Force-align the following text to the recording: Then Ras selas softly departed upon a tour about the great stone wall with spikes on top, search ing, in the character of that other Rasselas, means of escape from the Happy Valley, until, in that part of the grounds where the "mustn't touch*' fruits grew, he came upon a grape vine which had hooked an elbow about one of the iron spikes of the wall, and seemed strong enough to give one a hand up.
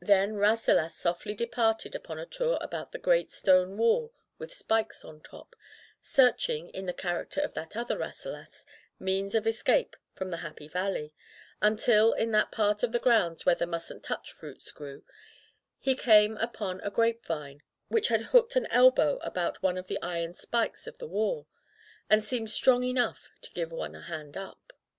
Then 0.00 0.36
Ras 0.36 0.62
selas 0.64 0.94
softly 0.94 1.34
departed 1.34 1.94
upon 1.94 2.18
a 2.18 2.24
tour 2.24 2.56
about 2.62 2.92
the 2.92 2.98
great 2.98 3.30
stone 3.30 3.76
wall 3.76 4.14
with 4.38 4.50
spikes 4.50 5.04
on 5.04 5.20
top, 5.20 5.54
search 6.00 6.48
ing, 6.48 6.70
in 6.70 6.86
the 6.86 6.94
character 6.94 7.38
of 7.42 7.52
that 7.52 7.76
other 7.76 7.98
Rasselas, 7.98 8.64
means 8.98 9.34
of 9.34 9.46
escape 9.46 9.94
from 10.14 10.30
the 10.30 10.38
Happy 10.38 10.68
Valley, 10.68 11.12
until, 11.60 12.14
in 12.14 12.30
that 12.30 12.50
part 12.50 12.82
of 12.82 12.92
the 12.92 12.98
grounds 12.98 13.44
where 13.44 13.54
the 13.56 13.66
"mustn't 13.66 14.02
touch*' 14.02 14.32
fruits 14.32 14.72
grew, 14.72 15.04
he 15.78 15.94
came 15.94 16.38
upon 16.38 16.80
a 16.80 16.88
grape 16.90 17.22
vine 17.26 17.62
which 17.88 18.08
had 18.08 18.22
hooked 18.32 18.56
an 18.56 18.64
elbow 18.68 19.18
about 19.18 19.62
one 19.62 19.76
of 19.76 19.88
the 19.88 20.00
iron 20.00 20.32
spikes 20.32 20.86
of 20.86 20.96
the 20.96 21.06
wall, 21.06 21.46
and 22.08 22.24
seemed 22.24 22.48
strong 22.48 22.84
enough 22.84 23.28
to 23.42 23.50
give 23.52 23.70
one 23.70 23.94
a 23.94 24.00
hand 24.00 24.34
up. 24.34 24.72